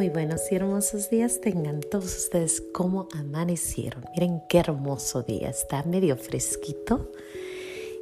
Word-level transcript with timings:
Muy 0.00 0.08
buenos 0.08 0.50
y 0.50 0.54
hermosos 0.54 1.10
días 1.10 1.42
tengan 1.42 1.80
todos 1.80 2.16
ustedes 2.16 2.62
como 2.72 3.06
amanecieron. 3.12 4.02
Miren 4.14 4.40
qué 4.48 4.60
hermoso 4.60 5.22
día. 5.22 5.50
Está 5.50 5.82
medio 5.82 6.16
fresquito. 6.16 7.12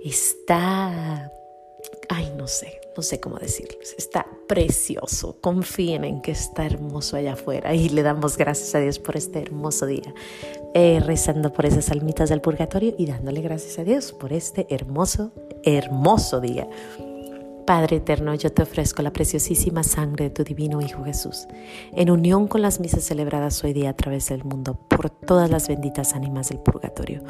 Está... 0.04 1.32
Ay, 2.08 2.32
no 2.36 2.46
sé, 2.46 2.80
no 2.96 3.02
sé 3.02 3.18
cómo 3.18 3.38
decirles. 3.38 3.96
Está 3.98 4.28
precioso. 4.46 5.38
Confíen 5.40 6.04
en 6.04 6.22
que 6.22 6.30
está 6.30 6.66
hermoso 6.66 7.16
allá 7.16 7.32
afuera 7.32 7.74
y 7.74 7.88
le 7.88 8.04
damos 8.04 8.36
gracias 8.36 8.76
a 8.76 8.78
Dios 8.78 9.00
por 9.00 9.16
este 9.16 9.42
hermoso 9.42 9.84
día. 9.86 10.14
Eh, 10.74 11.00
rezando 11.04 11.52
por 11.52 11.66
esas 11.66 11.90
almitas 11.90 12.28
del 12.28 12.40
purgatorio 12.40 12.94
y 12.96 13.06
dándole 13.06 13.40
gracias 13.40 13.76
a 13.80 13.82
Dios 13.82 14.12
por 14.12 14.32
este 14.32 14.68
hermoso, 14.70 15.32
hermoso 15.64 16.40
día. 16.40 16.68
Padre 17.68 17.96
eterno, 17.96 18.34
yo 18.34 18.50
te 18.50 18.62
ofrezco 18.62 19.02
la 19.02 19.12
preciosísima 19.12 19.82
sangre 19.82 20.24
de 20.24 20.30
tu 20.30 20.42
divino 20.42 20.80
Hijo 20.80 21.04
Jesús, 21.04 21.46
en 21.92 22.10
unión 22.10 22.48
con 22.48 22.62
las 22.62 22.80
misas 22.80 23.04
celebradas 23.04 23.62
hoy 23.62 23.74
día 23.74 23.90
a 23.90 23.92
través 23.92 24.30
del 24.30 24.42
mundo, 24.42 24.80
por 24.88 25.10
todas 25.10 25.50
las 25.50 25.68
benditas 25.68 26.14
ánimas 26.14 26.48
del 26.48 26.60
purgatorio, 26.60 27.22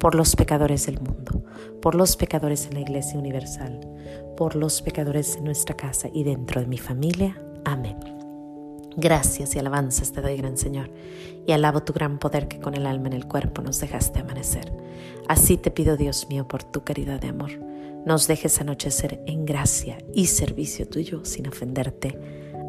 por 0.00 0.16
los 0.16 0.34
pecadores 0.34 0.86
del 0.86 0.98
mundo, 1.00 1.44
por 1.80 1.94
los 1.94 2.16
pecadores 2.16 2.66
en 2.66 2.74
la 2.74 2.80
Iglesia 2.80 3.20
Universal, 3.20 3.78
por 4.36 4.56
los 4.56 4.82
pecadores 4.82 5.36
en 5.36 5.44
nuestra 5.44 5.76
casa 5.76 6.08
y 6.12 6.24
dentro 6.24 6.60
de 6.60 6.66
mi 6.66 6.78
familia. 6.78 7.40
Amén. 7.64 8.13
Gracias 8.96 9.54
y 9.54 9.58
alabanzas 9.58 10.12
te 10.12 10.20
doy, 10.20 10.36
gran 10.36 10.56
Señor, 10.56 10.90
y 11.46 11.52
alabo 11.52 11.82
tu 11.82 11.92
gran 11.92 12.18
poder 12.18 12.48
que 12.48 12.60
con 12.60 12.74
el 12.74 12.86
alma 12.86 13.08
en 13.08 13.14
el 13.14 13.26
cuerpo 13.26 13.62
nos 13.62 13.80
dejaste 13.80 14.20
amanecer. 14.20 14.72
Así 15.28 15.56
te 15.56 15.70
pido, 15.70 15.96
Dios 15.96 16.28
mío, 16.28 16.46
por 16.46 16.62
tu 16.62 16.84
caridad 16.84 17.20
de 17.20 17.28
amor 17.28 17.50
nos 18.04 18.26
dejes 18.26 18.60
anochecer 18.60 19.22
en 19.26 19.46
gracia 19.46 19.98
y 20.12 20.26
servicio 20.26 20.86
tuyo 20.86 21.24
sin 21.24 21.48
ofenderte. 21.48 22.18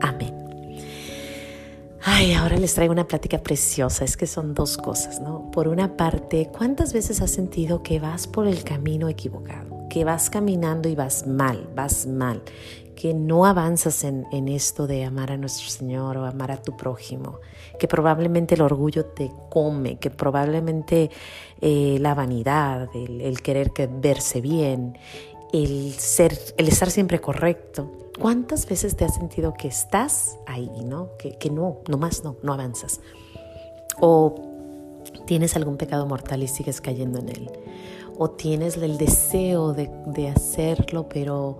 Amén. 0.01 0.33
Ay, 2.01 2.33
ahora 2.33 2.57
les 2.57 2.75
traigo 2.75 2.93
una 2.93 3.07
plática 3.07 3.41
preciosa. 3.41 4.05
Es 4.05 4.15
que 4.15 4.27
son 4.27 4.53
dos 4.53 4.77
cosas, 4.77 5.19
¿no? 5.21 5.49
Por 5.51 5.67
una 5.67 5.97
parte, 5.97 6.49
¿cuántas 6.55 6.93
veces 6.93 7.21
has 7.21 7.31
sentido 7.31 7.81
que 7.83 7.99
vas 7.99 8.27
por 8.27 8.47
el 8.47 8.63
camino 8.63 9.09
equivocado? 9.09 9.87
Que 9.89 10.03
vas 10.03 10.29
caminando 10.29 10.87
y 10.87 10.95
vas 10.95 11.25
mal, 11.25 11.67
vas 11.75 12.05
mal 12.05 12.41
que 12.95 13.13
no 13.13 13.45
avanzas 13.45 14.03
en, 14.03 14.47
esto 14.47 14.87
de 14.87 15.03
amar 15.03 15.31
a 15.31 15.37
nuestro 15.37 15.69
Señor 15.69 16.17
o 16.17 16.25
amar 16.25 16.51
a 16.51 16.61
tu 16.61 16.75
prójimo, 16.75 17.39
que 17.77 17.87
probablemente 17.87 18.55
el 18.55 18.61
orgullo 18.61 19.05
te 19.05 19.31
come, 19.49 19.97
que 19.97 20.09
probablemente 20.09 21.11
eh, 21.61 21.97
la 21.99 22.13
vanidad, 22.13 22.89
el, 22.95 23.41
querer 23.41 23.71
que 23.71 23.87
verse 23.87 24.41
bien, 24.41 24.97
el, 25.51 25.93
ser, 25.93 26.37
el 26.57 26.67
estar 26.67 26.89
siempre 26.89 27.19
correcto. 27.19 27.91
¿Cuántas 28.19 28.65
veces 28.65 28.95
te 28.95 29.03
has 29.03 29.15
sentido 29.15 29.53
que 29.53 29.67
estás 29.67 30.37
ahí, 30.45 30.71
¿no? 30.85 31.09
Que, 31.17 31.37
que 31.37 31.49
no, 31.49 31.79
nomás 31.87 32.23
no, 32.23 32.37
no 32.43 32.53
avanzas? 32.53 33.01
O 33.99 34.35
tienes 35.25 35.55
algún 35.55 35.77
pecado 35.77 36.05
mortal 36.05 36.43
y 36.43 36.47
sigues 36.47 36.81
cayendo 36.81 37.19
en 37.19 37.29
él. 37.29 37.51
O 38.17 38.29
tienes 38.29 38.77
el 38.77 38.97
deseo 38.97 39.73
de, 39.73 39.89
de 40.07 40.29
hacerlo, 40.29 41.09
pero 41.09 41.57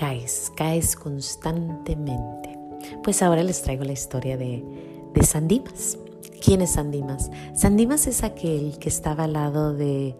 caes, 0.00 0.50
caes 0.56 0.96
constantemente. 0.96 2.58
Pues 3.04 3.22
ahora 3.22 3.42
les 3.42 3.60
traigo 3.60 3.84
la 3.84 3.92
historia 3.92 4.38
de, 4.38 4.64
de 5.12 5.22
Sandimas. 5.22 5.98
¿Quién 6.42 6.62
es 6.62 6.72
Sandimas? 6.72 7.30
Sandimas 7.54 8.06
es 8.06 8.24
aquel 8.24 8.78
que 8.78 8.88
estaba 8.88 9.24
al 9.24 9.34
lado 9.34 9.74
de, 9.74 10.16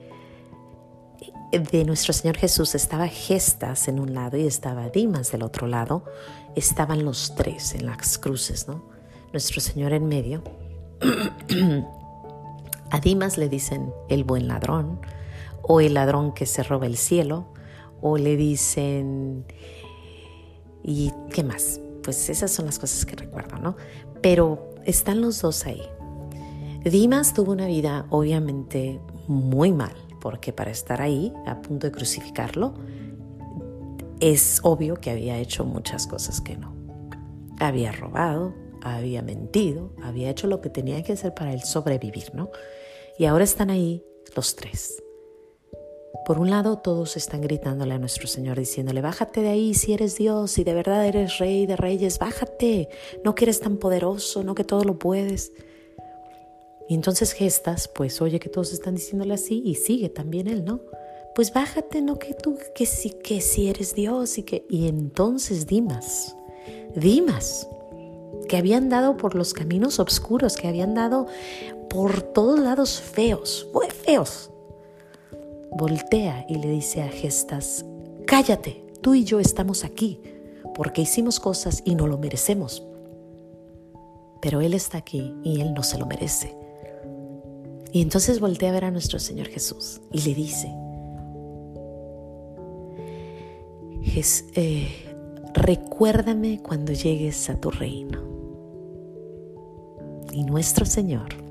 de 1.51 1.85
nuestro 1.87 2.13
Señor 2.13 2.37
Jesús. 2.37 2.75
Estaba 2.75 3.09
Gestas 3.09 3.89
en 3.89 4.01
un 4.01 4.13
lado 4.13 4.37
y 4.37 4.47
estaba 4.47 4.91
Dimas 4.91 5.33
del 5.33 5.43
otro 5.43 5.67
lado. 5.67 6.05
Estaban 6.57 7.03
los 7.03 7.35
tres 7.35 7.75
en 7.75 7.87
las 7.87 8.19
cruces, 8.19 8.69
¿no? 8.69 8.85
Nuestro 9.33 9.63
Señor 9.63 9.95
en 9.95 10.09
medio. 10.09 10.45
A 12.91 13.01
Dimas 13.01 13.39
le 13.39 13.49
dicen 13.49 13.95
el 14.11 14.25
buen 14.25 14.47
ladrón 14.47 15.01
o 15.63 15.81
el 15.81 15.95
ladrón 15.95 16.35
que 16.35 16.45
se 16.45 16.63
roba 16.63 16.85
el 16.85 16.99
cielo 16.99 17.47
o 18.01 18.17
le 18.17 18.37
dicen, 18.37 19.45
¿y 20.83 21.13
qué 21.33 21.45
más? 21.45 21.81
Pues 22.03 22.29
esas 22.31 22.51
son 22.51 22.67
las 22.67 22.79
cosas 22.79 23.05
que 23.05 23.17
recuerdo, 23.17 23.59
¿no? 23.59 23.77
Pero 24.23 24.75
están 24.85 25.21
los 25.21 25.41
dos 25.43 25.67
ahí. 25.67 25.83
Dimas 26.85 27.35
tuvo 27.35 27.53
una 27.53 27.67
vida 27.67 28.07
obviamente 28.11 29.01
muy 29.29 29.73
mal, 29.73 29.95
porque 30.21 30.53
para 30.53 30.71
estar 30.71 31.03
ahí, 31.03 31.33
a 31.47 31.61
punto 31.61 31.87
de 31.87 31.93
crucificarlo, 31.93 32.75
es 34.21 34.61
obvio 34.63 34.97
que 34.97 35.11
había 35.11 35.39
hecho 35.39 35.65
muchas 35.65 36.07
cosas 36.07 36.41
que 36.41 36.57
no. 36.57 36.75
Había 37.59 37.93
robado, 37.93 38.55
había 38.83 39.23
mentido, 39.23 39.93
había 40.03 40.31
hecho 40.31 40.47
lo 40.47 40.61
que 40.61 40.71
tenía 40.71 41.03
que 41.03 41.13
hacer 41.13 41.35
para 41.35 41.53
él 41.53 41.63
sobrevivir, 41.63 42.35
¿no? 42.35 42.51
Y 43.19 43.27
ahora 43.27 43.45
están 43.45 43.71
ahí 43.71 44.03
los 44.35 44.57
tres. 44.57 45.03
Por 46.27 46.39
un 46.39 46.51
lado, 46.51 46.79
todos 46.79 47.17
están 47.17 47.41
gritándole 47.41 47.95
a 47.95 47.99
nuestro 47.99 48.27
Señor, 48.27 48.59
diciéndole, 48.59 49.01
bájate 49.01 49.43
de 49.43 49.49
ahí 49.49 49.75
si 49.75 49.93
eres 49.93 50.17
Dios, 50.17 50.51
si 50.53 50.65
de 50.65 50.75
verdad 50.75 51.07
eres 51.07 51.39
rey 51.39 51.67
de 51.67 51.77
reyes, 51.77 52.19
bájate, 52.19 52.89
no 53.25 53.35
que 53.35 53.45
eres 53.45 53.61
tan 53.61 53.79
poderoso, 53.79 54.43
no 54.43 54.55
que 54.55 54.65
todo 54.65 54.85
lo 54.85 54.99
puedes. 54.99 55.53
Y 56.89 56.95
entonces 56.95 57.33
gestas, 57.33 57.89
pues 57.89 58.21
oye 58.21 58.41
que 58.41 58.49
todos 58.49 58.73
están 58.73 58.97
diciéndole 58.97 59.35
así 59.35 59.63
y 59.65 59.77
sigue 59.77 60.09
también 60.09 60.49
él, 60.49 60.65
¿no? 60.65 60.81
Pues 61.35 61.53
bájate, 61.53 62.03
no 62.03 62.19
que 62.19 62.35
tú, 62.35 62.59
que 62.75 62.87
sí, 62.87 63.11
que 63.11 63.41
si 63.41 63.69
eres 63.69 63.95
Dios 63.95 64.37
y 64.39 64.43
que... 64.43 64.67
Y 64.69 64.89
entonces 64.89 65.69
Dimas, 65.69 66.37
Dimas, 66.95 67.69
que 68.49 68.57
habían 68.57 68.89
dado 68.89 69.17
por 69.17 69.37
los 69.37 69.55
caminos 69.55 70.01
oscuros, 70.01 70.57
que 70.57 70.67
habían 70.67 70.95
dado 70.95 71.29
por 71.89 72.23
todos 72.23 72.59
lados 72.59 73.01
feos, 73.01 73.69
feos, 74.05 74.50
voltea 75.73 76.45
y 76.49 76.57
le 76.57 76.69
dice 76.69 77.03
a 77.03 77.09
Gestas, 77.09 77.85
cállate, 78.27 78.85
tú 79.01 79.15
y 79.15 79.25
yo 79.25 79.41
estamos 79.41 79.85
aquí, 79.85 80.21
porque 80.75 81.03
hicimos 81.03 81.41
cosas 81.41 81.83
y 81.85 81.95
no 81.95 82.07
lo 82.07 82.19
merecemos. 82.19 82.87
Pero 84.41 84.61
Él 84.61 84.75
está 84.75 84.99
aquí 84.99 85.35
y 85.43 85.61
Él 85.61 85.75
no 85.75 85.83
se 85.83 85.99
lo 85.99 86.07
merece. 86.07 86.57
Y 87.93 88.03
entonces 88.03 88.41
voltea 88.41 88.71
a 88.71 88.73
ver 88.73 88.85
a 88.85 88.91
nuestro 88.91 89.19
Señor 89.19 89.49
Jesús 89.49 90.01
y 90.13 90.21
le 90.23 90.35
dice, 90.35 90.73
eh, 94.55 94.89
recuérdame 95.55 96.61
cuando 96.63 96.93
llegues 96.93 97.49
a 97.51 97.61
tu 97.61 97.71
reino. 97.71 98.21
Y 100.33 100.45
nuestro 100.45 100.87
Señor 100.87 101.50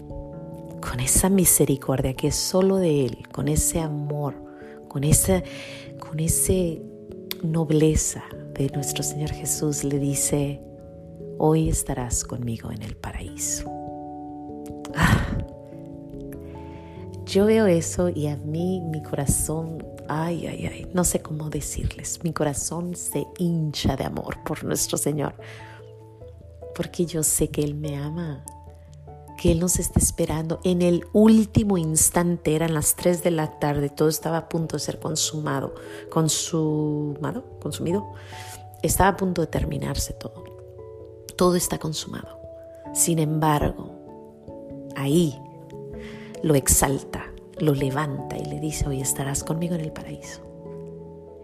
con 0.79 0.99
esa 0.99 1.29
misericordia 1.29 2.13
que 2.13 2.27
es 2.27 2.35
solo 2.35 2.77
de 2.77 3.05
Él, 3.05 3.27
con 3.31 3.47
ese 3.47 3.79
amor, 3.79 4.35
con 4.87 5.03
esa, 5.03 5.43
con 5.99 6.19
ese 6.19 6.81
nobleza 7.43 8.23
de 8.53 8.69
nuestro 8.69 9.03
Señor 9.03 9.31
Jesús, 9.31 9.83
le 9.83 9.99
dice, 9.99 10.61
hoy 11.37 11.69
estarás 11.69 12.23
conmigo 12.23 12.71
en 12.71 12.81
el 12.81 12.95
paraíso. 12.95 13.69
Ah, 14.95 15.25
yo 17.25 17.45
veo 17.45 17.67
eso 17.67 18.09
y 18.09 18.27
a 18.27 18.37
mí 18.37 18.81
mi 18.81 19.03
corazón, 19.03 19.85
ay, 20.07 20.47
ay, 20.47 20.65
ay, 20.65 20.87
no 20.93 21.03
sé 21.03 21.21
cómo 21.21 21.49
decirles, 21.49 22.19
mi 22.23 22.33
corazón 22.33 22.95
se 22.95 23.27
hincha 23.37 23.95
de 23.95 24.05
amor 24.05 24.37
por 24.43 24.63
nuestro 24.63 24.97
Señor, 24.97 25.35
porque 26.75 27.05
yo 27.05 27.23
sé 27.23 27.49
que 27.49 27.63
Él 27.63 27.75
me 27.75 27.97
ama 27.97 28.43
que 29.39 29.53
Él 29.53 29.59
nos 29.59 29.79
está 29.79 29.99
esperando. 29.99 30.59
En 30.63 30.81
el 30.81 31.05
último 31.13 31.77
instante, 31.77 32.55
eran 32.55 32.73
las 32.73 32.95
3 32.95 33.23
de 33.23 33.31
la 33.31 33.57
tarde, 33.57 33.89
todo 33.89 34.09
estaba 34.09 34.37
a 34.37 34.49
punto 34.49 34.75
de 34.75 34.81
ser 34.81 34.99
consumado, 34.99 35.75
consumado, 36.09 37.45
consumido. 37.61 38.11
Estaba 38.83 39.11
a 39.11 39.17
punto 39.17 39.41
de 39.41 39.47
terminarse 39.47 40.13
todo. 40.13 40.43
Todo 41.37 41.55
está 41.55 41.77
consumado. 41.77 42.37
Sin 42.93 43.17
embargo, 43.19 43.91
ahí 44.97 45.39
lo 46.43 46.55
exalta, 46.55 47.31
lo 47.59 47.73
levanta 47.73 48.37
y 48.37 48.43
le 48.43 48.59
dice, 48.59 48.89
hoy 48.89 48.99
estarás 48.99 49.45
conmigo 49.45 49.73
en 49.75 49.81
el 49.81 49.93
paraíso. 49.93 50.41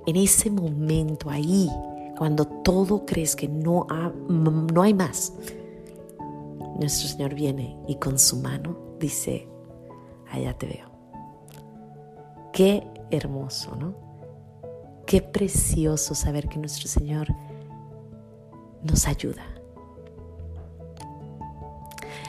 En 0.06 0.18
ese 0.18 0.52
momento, 0.52 1.30
ahí, 1.30 1.70
cuando 2.18 2.46
todo 2.46 3.06
crees 3.06 3.38
que 3.38 3.48
no, 3.48 3.88
no 4.28 4.82
hay 4.82 4.94
más, 4.94 5.32
nuestro 6.80 7.08
Señor 7.08 7.34
viene 7.34 7.78
y 7.88 7.96
con 7.96 8.20
su 8.20 8.38
mano 8.38 8.78
dice, 9.00 9.48
allá 10.32 10.58
te 10.58 10.68
veo. 10.68 10.92
Qué 12.54 12.88
hermoso, 13.12 13.76
¿no? 13.76 13.96
Qué 15.06 15.22
precioso 15.22 16.16
saber 16.16 16.48
que 16.48 16.58
nuestro 16.58 16.88
Señor 16.88 17.28
nos 18.84 19.08
ayuda. 19.08 19.44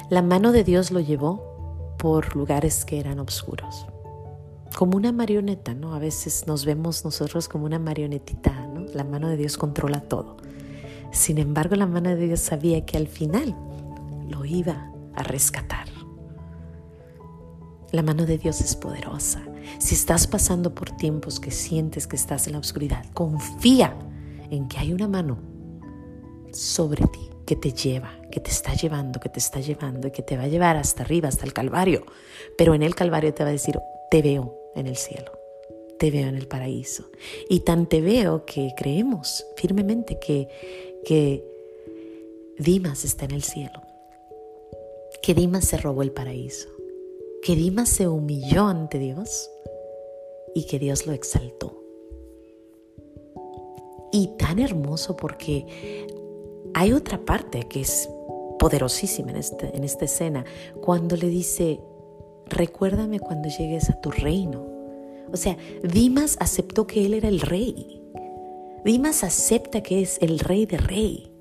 La 0.09 0.23
mano 0.23 0.53
de 0.53 0.63
Dios 0.63 0.91
lo 0.91 1.01
llevó 1.01 1.97
por 1.99 2.37
lugares 2.37 2.85
que 2.85 3.01
eran 3.01 3.19
oscuros, 3.19 3.87
como 4.77 4.97
una 4.97 5.11
marioneta, 5.11 5.75
¿no? 5.75 5.95
A 5.95 5.99
veces 5.99 6.47
nos 6.47 6.65
vemos 6.65 7.05
nosotros 7.05 7.49
como 7.49 7.65
una 7.65 7.79
marionetita, 7.79 8.67
¿no? 8.69 8.83
La 8.95 9.05
mano 9.05 9.29
de 9.29 9.37
Dios 9.37 9.57
controla 9.57 10.01
todo. 10.01 10.37
Sin 11.11 11.39
embargo, 11.39 11.77
la 11.77 11.87
mano 11.87 12.11
de 12.11 12.27
Dios 12.27 12.41
sabía 12.41 12.85
que 12.85 12.97
al 12.97 13.09
final 13.09 13.57
lo 14.29 14.45
iba 14.45 14.93
a 15.15 15.23
rescatar. 15.23 15.89
La 17.93 18.03
mano 18.03 18.27
de 18.27 18.39
Dios 18.39 18.61
es 18.61 18.77
poderosa. 18.77 19.43
Si 19.79 19.95
estás 19.95 20.27
pasando 20.27 20.75
por 20.75 20.91
tiempos 20.91 21.41
que 21.41 21.51
sientes 21.51 22.07
que 22.07 22.17
estás 22.17 22.47
en 22.47 22.55
la 22.55 22.59
oscuridad, 22.59 23.05
confía 23.15 23.97
en 24.51 24.69
que 24.69 24.79
hay 24.79 24.93
una 24.93 25.09
mano 25.09 25.39
sobre 26.53 27.07
ti 27.07 27.31
que 27.47 27.57
te 27.57 27.73
lleva, 27.73 28.13
que 28.31 28.41
te 28.41 28.51
está 28.51 28.75
llevando, 28.75 29.21
que 29.21 29.29
te 29.29 29.39
está 29.39 29.61
llevando 29.61 30.09
y 30.09 30.11
que 30.11 30.23
te 30.23 30.37
va 30.37 30.45
a 30.45 30.49
llevar 30.49 30.77
hasta 30.77 31.05
arriba, 31.05 31.29
hasta 31.29 31.47
el 31.47 31.53
Calvario. 31.53 32.05
Pero 32.59 32.75
en 32.75 32.83
el 32.83 32.95
Calvario 32.95 33.33
te 33.33 33.45
va 33.45 33.51
a 33.51 33.53
decir, 33.53 33.79
te 34.11 34.21
veo 34.21 34.59
en 34.75 34.89
el 34.89 34.97
cielo, 34.97 35.33
te 35.99 36.11
veo 36.11 36.29
en 36.29 36.37
el 36.37 36.49
paraíso. 36.49 37.09
Y 37.49 37.61
tan 37.61 37.87
te 37.87 38.01
veo 38.01 38.45
que 38.45 38.73
creemos 38.77 39.47
firmemente 39.57 40.19
que, 40.19 40.49
que 41.05 41.45
Dimas 42.59 43.05
está 43.05 43.27
en 43.27 43.33
el 43.33 43.45
cielo, 43.45 43.81
que 45.27 45.35
Dimas 45.35 45.65
se 45.65 45.77
robó 45.77 46.03
el 46.03 46.13
paraíso, 46.13 46.69
que 47.43 47.57
Dimas 47.57 47.89
se 47.89 48.07
humilló 48.07 48.67
ante 48.67 49.01
Dios 49.01 49.51
y 50.55 50.67
que 50.67 50.79
Dios 50.79 51.05
lo 51.05 51.13
exaltó. 51.13 51.83
Y 54.13 54.29
tan 54.39 54.61
hermoso 54.61 55.17
porque 55.17 56.07
hay 56.75 56.93
otra 56.93 57.25
parte 57.25 57.65
que 57.65 57.81
es 57.81 58.09
poderosísima 58.61 59.33
en, 59.33 59.39
este, 59.39 59.77
en 59.77 59.83
esta 59.83 60.05
escena, 60.05 60.45
cuando 60.81 61.17
le 61.17 61.27
dice, 61.27 61.81
recuérdame 62.47 63.19
cuando 63.19 63.49
llegues 63.49 63.91
a 63.91 64.01
tu 64.01 64.13
reino. 64.13 64.65
O 65.33 65.37
sea, 65.37 65.57
Dimas 65.83 66.37
aceptó 66.39 66.87
que 66.87 67.05
él 67.05 67.15
era 67.15 67.27
el 67.27 67.41
rey. 67.41 68.01
Dimas 68.85 69.25
acepta 69.25 69.83
que 69.83 70.03
es 70.03 70.19
el 70.23 70.39
rey 70.39 70.67
de 70.67 70.79
rey. 70.79 71.36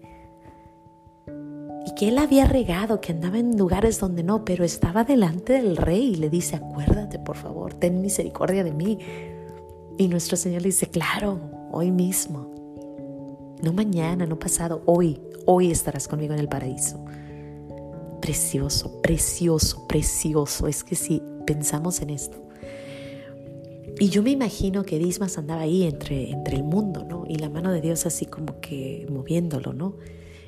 Que 1.95 2.09
él 2.09 2.17
había 2.17 2.45
regado, 2.45 2.99
que 2.99 3.13
andaba 3.13 3.37
en 3.37 3.57
lugares 3.57 3.99
donde 3.99 4.23
no, 4.23 4.43
pero 4.43 4.63
estaba 4.63 5.03
delante 5.03 5.53
del 5.53 5.77
rey 5.77 6.13
y 6.13 6.15
le 6.15 6.29
dice, 6.29 6.57
acuérdate 6.57 7.19
por 7.19 7.37
favor, 7.37 7.73
ten 7.73 8.01
misericordia 8.01 8.63
de 8.63 8.73
mí. 8.73 8.99
Y 9.97 10.07
nuestro 10.07 10.35
Señor 10.35 10.61
le 10.61 10.69
dice, 10.69 10.87
claro, 10.87 11.39
hoy 11.71 11.91
mismo. 11.91 12.53
No 13.61 13.71
mañana, 13.71 14.25
no 14.25 14.37
pasado, 14.37 14.81
hoy, 14.85 15.21
hoy 15.45 15.71
estarás 15.71 16.07
conmigo 16.07 16.33
en 16.33 16.39
el 16.39 16.49
paraíso. 16.49 17.03
Precioso, 18.21 19.01
precioso, 19.01 19.87
precioso. 19.87 20.67
Es 20.67 20.83
que 20.83 20.95
si 20.95 21.21
pensamos 21.45 22.01
en 22.01 22.09
esto. 22.09 22.45
Y 23.99 24.09
yo 24.09 24.21
me 24.21 24.31
imagino 24.31 24.83
que 24.83 24.99
Dismas 24.99 25.37
andaba 25.37 25.61
ahí 25.61 25.83
entre, 25.83 26.29
entre 26.31 26.57
el 26.57 26.63
mundo, 26.63 27.05
¿no? 27.07 27.23
Y 27.27 27.37
la 27.37 27.49
mano 27.49 27.71
de 27.71 27.79
Dios 27.79 28.05
así 28.05 28.25
como 28.25 28.59
que 28.59 29.07
moviéndolo, 29.09 29.71
¿no? 29.71 29.95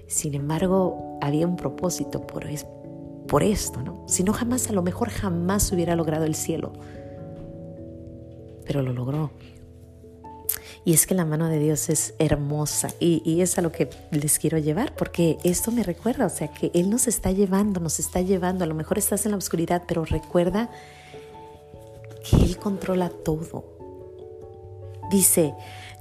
Sin 0.07 0.35
embargo, 0.35 1.17
había 1.21 1.45
un 1.45 1.57
propósito 1.57 2.25
por, 2.25 2.45
por 3.27 3.43
esto, 3.43 3.81
¿no? 3.81 4.03
Si 4.07 4.23
no, 4.23 4.31
jamás, 4.31 4.69
a 4.69 4.73
lo 4.73 4.81
mejor 4.81 5.09
jamás 5.09 5.71
hubiera 5.71 5.95
logrado 5.95 6.23
el 6.25 6.35
cielo. 6.35 6.73
Pero 8.65 8.81
lo 8.81 8.93
logró. 8.93 9.31
Y 10.85 10.93
es 10.93 11.05
que 11.05 11.13
la 11.13 11.25
mano 11.25 11.49
de 11.49 11.59
Dios 11.59 11.89
es 11.89 12.13
hermosa 12.17 12.87
y, 13.01 13.41
es 13.41 13.57
a 13.57 13.61
lo 13.61 13.73
que 13.73 13.89
les 14.11 14.39
quiero 14.39 14.57
llevar, 14.57 14.95
porque 14.95 15.37
esto 15.43 15.69
me 15.73 15.83
recuerda, 15.83 16.25
o 16.25 16.29
sea, 16.29 16.47
que 16.47 16.71
Él 16.73 16.89
nos 16.89 17.09
está 17.09 17.33
llevando, 17.33 17.81
nos 17.81 17.99
está 17.99 18.21
llevando, 18.21 18.63
a 18.63 18.67
lo 18.67 18.73
mejor 18.73 18.97
estás 18.97 19.25
en 19.25 19.31
la 19.31 19.37
oscuridad, 19.37 19.83
pero 19.85 20.05
recuerda 20.05 20.69
que 22.23 22.37
Él 22.37 22.57
controla 22.57 23.09
todo. 23.09 23.65
Dice, 25.11 25.53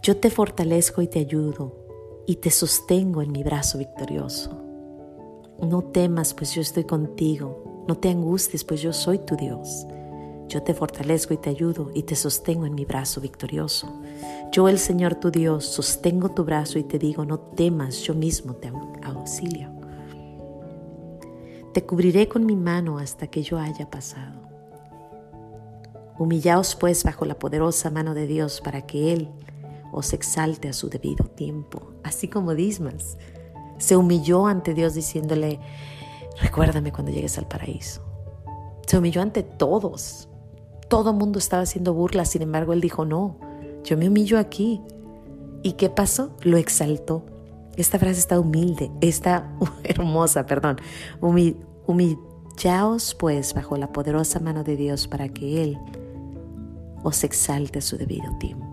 yo 0.02 0.18
te 0.18 0.30
fortalezco 0.30 1.02
y 1.02 1.08
te 1.08 1.18
ayudo 1.18 1.85
y 2.26 2.36
te 2.36 2.50
sostengo 2.50 3.22
en 3.22 3.32
mi 3.32 3.42
brazo 3.42 3.78
victorioso. 3.78 4.62
No 5.62 5.82
temas, 5.82 6.34
pues 6.34 6.54
yo 6.54 6.60
estoy 6.60 6.84
contigo. 6.84 7.84
No 7.88 7.96
te 7.96 8.10
angusties, 8.10 8.64
pues 8.64 8.82
yo 8.82 8.92
soy 8.92 9.18
tu 9.18 9.36
Dios. 9.36 9.86
Yo 10.48 10.62
te 10.62 10.74
fortalezco 10.74 11.34
y 11.34 11.38
te 11.38 11.50
ayudo 11.50 11.90
y 11.94 12.02
te 12.02 12.14
sostengo 12.14 12.66
en 12.66 12.74
mi 12.74 12.84
brazo 12.84 13.20
victorioso. 13.20 14.00
Yo, 14.52 14.68
el 14.68 14.78
Señor 14.78 15.16
tu 15.16 15.30
Dios, 15.30 15.64
sostengo 15.64 16.30
tu 16.30 16.44
brazo 16.44 16.78
y 16.78 16.84
te 16.84 16.98
digo, 16.98 17.24
no 17.24 17.38
temas, 17.38 18.00
yo 18.02 18.14
mismo 18.14 18.54
te 18.54 18.72
auxilio. 19.02 19.70
Te 21.72 21.84
cubriré 21.84 22.28
con 22.28 22.46
mi 22.46 22.56
mano 22.56 22.98
hasta 22.98 23.26
que 23.26 23.42
yo 23.42 23.58
haya 23.58 23.90
pasado. 23.90 24.40
Humillaos 26.18 26.74
pues 26.76 27.04
bajo 27.04 27.24
la 27.24 27.38
poderosa 27.38 27.90
mano 27.90 28.14
de 28.14 28.26
Dios 28.26 28.60
para 28.62 28.82
que 28.86 29.12
Él 29.12 29.28
os 29.92 30.12
exalte 30.12 30.68
a 30.68 30.72
su 30.72 30.88
debido 30.88 31.24
tiempo, 31.24 31.92
así 32.02 32.28
como 32.28 32.54
Dismas 32.54 33.16
se 33.78 33.96
humilló 33.96 34.46
ante 34.46 34.74
Dios 34.74 34.94
diciéndole, 34.94 35.60
recuérdame 36.40 36.92
cuando 36.92 37.12
llegues 37.12 37.38
al 37.38 37.46
paraíso. 37.46 38.02
Se 38.86 38.98
humilló 38.98 39.22
ante 39.22 39.42
todos, 39.42 40.28
todo 40.88 41.10
el 41.10 41.16
mundo 41.16 41.38
estaba 41.38 41.62
haciendo 41.62 41.92
burlas, 41.94 42.30
sin 42.30 42.42
embargo 42.42 42.72
él 42.72 42.80
dijo, 42.80 43.04
no, 43.04 43.38
yo 43.84 43.96
me 43.96 44.08
humillo 44.08 44.38
aquí. 44.38 44.80
¿Y 45.62 45.72
qué 45.72 45.90
pasó? 45.90 46.36
Lo 46.42 46.56
exaltó. 46.58 47.24
Esta 47.76 47.98
frase 47.98 48.20
está 48.20 48.38
humilde, 48.38 48.90
está 49.00 49.52
hermosa, 49.84 50.46
perdón. 50.46 50.76
humillaos 51.20 53.14
pues 53.14 53.54
bajo 53.54 53.76
la 53.76 53.92
poderosa 53.92 54.40
mano 54.40 54.64
de 54.64 54.76
Dios 54.76 55.08
para 55.08 55.28
que 55.28 55.62
Él 55.62 55.78
os 57.02 57.24
exalte 57.24 57.80
a 57.80 57.82
su 57.82 57.96
debido 57.96 58.36
tiempo. 58.38 58.65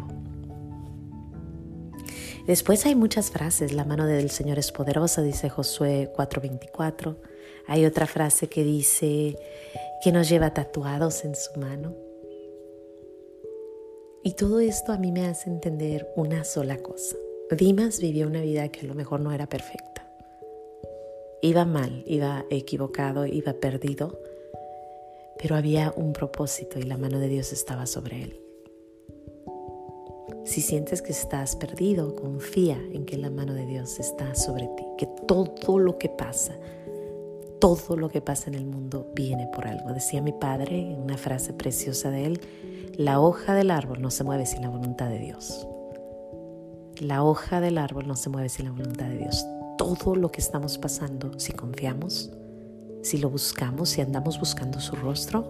Después 2.45 2.86
hay 2.86 2.95
muchas 2.95 3.31
frases. 3.31 3.72
La 3.72 3.86
mano 3.86 4.06
del 4.06 4.30
Señor 4.30 4.60
es 4.60 4.72
poderosa, 4.72 5.22
dice 5.22 5.50
Josué 5.50 6.12
4:24. 6.13 7.16
Hay 7.68 7.86
otra 7.86 8.06
frase 8.06 8.48
que 8.48 8.63
dice 8.63 9.38
que 10.04 10.12
nos 10.12 10.28
lleva 10.28 10.54
tatuados 10.54 11.24
en 11.24 11.36
su 11.36 11.57
mano. 11.57 11.95
Y 14.24 14.34
todo 14.34 14.60
esto 14.60 14.92
a 14.92 14.98
mí 14.98 15.12
me 15.12 15.25
hace 15.25 15.50
entender 15.50 16.07
una 16.16 16.44
sola 16.44 16.78
cosa. 16.78 17.16
Dimas 17.51 18.00
vivió 18.00 18.28
una 18.28 18.42
vida 18.42 18.68
que 18.69 18.81
a 18.81 18.90
lo 18.90 18.95
mejor 18.95 19.22
no 19.22 19.31
era 19.31 19.48
perfecta. 19.48 20.10
Iba 21.42 21.66
mal, 21.66 22.04
iba 22.07 22.45
equivocado, 22.50 23.25
iba 23.25 23.54
perdido, 23.54 24.19
pero 25.38 25.56
había 25.56 25.94
un 25.95 26.13
propósito 26.13 26.80
y 26.80 26.84
la 26.84 26.98
mano 26.98 27.19
de 27.19 27.28
Dios 27.28 27.51
estaba 27.54 27.86
sobre 27.86 28.24
él. 28.24 28.43
Si 30.45 30.62
sientes 30.62 31.01
que 31.01 31.12
estás 31.12 31.56
perdido, 31.56 32.16
confía 32.16 32.78
en 32.92 33.06
que 33.06 33.18
la 33.18 33.30
mano 33.30 33.54
de 33.54 33.66
Dios 33.66 34.00
está 34.00 34.35
sobre 34.35 34.68
ti, 34.76 34.83
que 34.97 35.07
todo 35.28 35.80
lo 35.80 35.97
que 35.97 36.09
pasa, 36.09 36.54
todo 37.59 37.95
lo 37.95 38.09
que 38.09 38.21
pasa 38.21 38.50
en 38.50 38.56
el 38.56 38.66
mundo 38.66 39.07
viene 39.16 39.47
por 39.47 39.68
algo. 39.68 39.94
Decía 39.94 40.21
mi 40.21 40.33
padre, 40.33 40.97
una 41.02 41.18
frase 41.18 41.54
preciosa 41.54 42.09
de 42.09 42.26
él, 42.26 42.42
la 42.97 43.21
hoja 43.21 43.54
del 43.56 43.71
árbol 43.71 44.02
no 44.02 44.12
se 44.12 44.23
mueve 44.23 44.45
sin 44.45 44.62
la 44.62 44.69
voluntad 44.69 45.09
de 45.09 45.19
Dios. 45.19 45.66
La 47.00 47.23
hoja 47.23 47.62
del 47.62 47.78
árbol 47.78 48.07
no 48.07 48.16
se 48.16 48.30
mueve 48.30 48.50
sin 48.50 48.66
la 48.66 48.71
voluntad 48.71 49.07
de 49.07 49.18
Dios. 49.18 49.45
Todo 49.78 50.16
lo 50.16 50.30
que 50.30 50.42
estamos 50.42 50.78
pasando, 50.78 51.40
si 51.40 51.54
confiamos, 51.54 52.31
si 53.02 53.18
lo 53.18 53.30
buscamos, 53.30 53.90
si 53.90 54.02
andamos 54.02 54.40
buscando 54.40 54.80
su 54.80 54.95
rostro, 54.95 55.50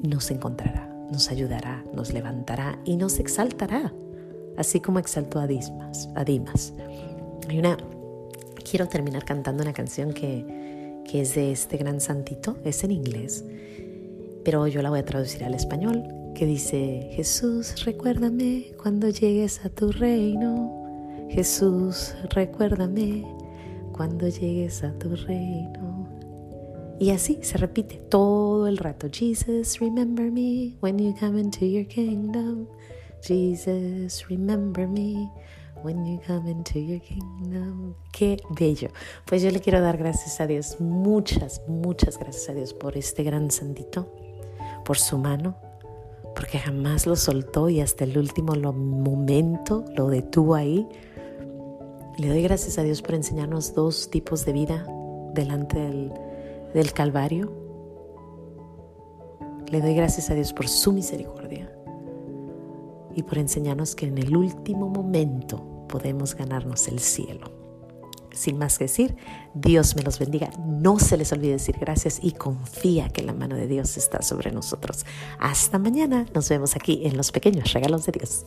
nos 0.00 0.30
encontrará, 0.30 0.89
nos 1.10 1.30
ayudará, 1.30 1.84
nos 1.92 2.12
levantará 2.12 2.78
y 2.84 2.96
nos 2.96 3.18
exaltará, 3.18 3.92
así 4.56 4.80
como 4.80 4.98
exaltó 4.98 5.40
a 5.40 5.46
Dimas. 5.46 6.08
A 6.14 6.24
Dimas. 6.24 6.72
Hay 7.48 7.58
una, 7.58 7.76
quiero 8.68 8.88
terminar 8.88 9.24
cantando 9.24 9.62
una 9.62 9.72
canción 9.72 10.12
que, 10.12 11.02
que 11.04 11.22
es 11.22 11.34
de 11.34 11.52
este 11.52 11.76
gran 11.76 12.00
santito, 12.00 12.56
es 12.64 12.84
en 12.84 12.92
inglés 12.92 13.44
pero 14.44 14.66
yo 14.66 14.82
la 14.82 14.90
voy 14.90 15.00
a 15.00 15.04
traducir 15.04 15.44
al 15.44 15.54
español, 15.54 16.02
que 16.34 16.46
dice, 16.46 17.10
Jesús, 17.12 17.84
recuérdame 17.84 18.72
cuando 18.82 19.08
llegues 19.08 19.64
a 19.64 19.68
tu 19.68 19.92
reino. 19.92 21.26
Jesús, 21.28 22.14
recuérdame 22.30 23.24
cuando 23.92 24.28
llegues 24.28 24.82
a 24.82 24.92
tu 24.98 25.14
reino. 25.14 25.89
Y 27.00 27.12
así 27.12 27.38
se 27.40 27.56
repite 27.56 27.96
todo 27.96 28.68
el 28.68 28.76
rato. 28.76 29.08
Jesus, 29.10 29.80
remember 29.80 30.30
me 30.30 30.76
when 30.82 30.98
you 30.98 31.14
come 31.18 31.40
into 31.40 31.64
your 31.64 31.86
kingdom. 31.86 32.68
Jesus, 33.26 34.28
remember 34.28 34.86
me 34.86 35.30
when 35.82 36.04
you 36.04 36.20
come 36.26 36.46
into 36.50 36.78
your 36.78 37.00
kingdom. 37.00 37.94
Qué 38.12 38.36
bello. 38.50 38.90
Pues 39.24 39.40
yo 39.40 39.50
le 39.50 39.60
quiero 39.60 39.80
dar 39.80 39.96
gracias 39.96 40.42
a 40.42 40.46
Dios, 40.46 40.78
muchas, 40.78 41.62
muchas 41.66 42.18
gracias 42.18 42.50
a 42.50 42.52
Dios 42.52 42.74
por 42.74 42.98
este 42.98 43.22
gran 43.22 43.50
santito 43.50 44.06
por 44.84 44.98
su 44.98 45.16
mano, 45.16 45.56
porque 46.34 46.58
jamás 46.58 47.06
lo 47.06 47.16
soltó 47.16 47.70
y 47.70 47.80
hasta 47.80 48.04
el 48.04 48.18
último 48.18 48.52
momento 48.74 49.86
lo 49.96 50.08
detuvo 50.08 50.54
ahí. 50.54 50.86
Le 52.18 52.28
doy 52.28 52.42
gracias 52.42 52.76
a 52.76 52.82
Dios 52.82 53.00
por 53.00 53.14
enseñarnos 53.14 53.74
dos 53.74 54.10
tipos 54.10 54.44
de 54.44 54.52
vida 54.52 54.86
delante 55.32 55.78
del, 55.78 56.12
del 56.74 56.92
Calvario. 56.92 57.52
Le 59.70 59.80
doy 59.80 59.94
gracias 59.94 60.30
a 60.30 60.34
Dios 60.34 60.52
por 60.52 60.68
su 60.68 60.92
misericordia 60.92 61.72
y 63.14 63.22
por 63.22 63.38
enseñarnos 63.38 63.94
que 63.94 64.06
en 64.06 64.18
el 64.18 64.36
último 64.36 64.88
momento 64.88 65.86
podemos 65.88 66.34
ganarnos 66.34 66.88
el 66.88 67.00
cielo. 67.00 67.58
sin 68.32 68.58
más 68.58 68.78
que 68.78 68.84
decir, 68.84 69.16
Dios 69.54 69.96
me 69.96 70.02
los 70.02 70.18
bendiga. 70.20 70.50
No 70.58 70.98
se 70.98 71.16
les 71.16 71.32
olvide 71.32 71.52
decir 71.52 71.76
gracias 71.78 72.20
y 72.22 72.32
confía 72.32 73.08
que 73.08 73.22
la 73.22 73.32
mano 73.32 73.56
de 73.56 73.66
Dios 73.66 73.96
está 73.96 74.22
sobre 74.22 74.52
nosotros. 74.52 75.04
Hasta 75.40 75.78
mañana. 75.78 76.26
Nos 76.32 76.48
vemos 76.48 76.76
aquí 76.76 77.02
en 77.04 77.16
los 77.16 77.32
pequeños 77.32 77.72
regalos 77.72 78.06
de 78.06 78.12
Dios. 78.12 78.46